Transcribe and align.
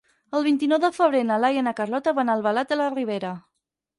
El 0.37 0.45
vint-i-nou 0.45 0.79
de 0.85 0.89
febrer 0.95 1.19
na 1.27 1.37
Laia 1.43 1.59
i 1.61 1.67
na 1.69 1.75
Carlota 1.81 2.15
van 2.21 2.31
a 2.31 2.37
Albalat 2.39 2.73
de 2.75 2.79
la 2.83 2.91
Ribera. 2.97 3.37